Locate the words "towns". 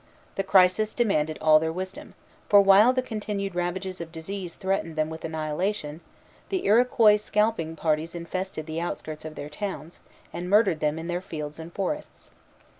9.47-9.99